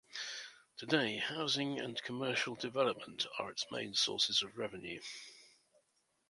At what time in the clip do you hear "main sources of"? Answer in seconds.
3.71-4.57